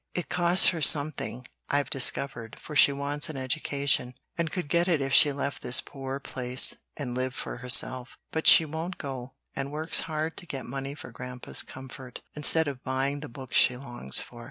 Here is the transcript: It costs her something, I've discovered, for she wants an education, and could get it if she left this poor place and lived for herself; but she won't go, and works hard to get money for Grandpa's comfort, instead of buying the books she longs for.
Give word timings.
It 0.15 0.29
costs 0.29 0.69
her 0.69 0.81
something, 0.81 1.45
I've 1.69 1.91
discovered, 1.91 2.55
for 2.59 2.75
she 2.75 2.91
wants 2.91 3.29
an 3.29 3.37
education, 3.37 4.15
and 4.35 4.51
could 4.51 4.67
get 4.67 4.87
it 4.87 4.99
if 4.99 5.13
she 5.13 5.31
left 5.31 5.61
this 5.61 5.79
poor 5.79 6.19
place 6.19 6.73
and 6.97 7.13
lived 7.13 7.35
for 7.35 7.57
herself; 7.57 8.17
but 8.31 8.47
she 8.47 8.65
won't 8.65 8.97
go, 8.97 9.35
and 9.55 9.71
works 9.71 9.99
hard 10.09 10.37
to 10.37 10.47
get 10.47 10.65
money 10.65 10.95
for 10.95 11.11
Grandpa's 11.11 11.61
comfort, 11.61 12.23
instead 12.33 12.67
of 12.67 12.83
buying 12.83 13.19
the 13.19 13.29
books 13.29 13.57
she 13.57 13.77
longs 13.77 14.19
for. 14.19 14.39